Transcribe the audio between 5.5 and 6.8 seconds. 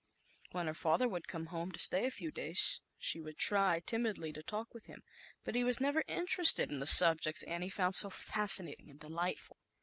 he was never interested in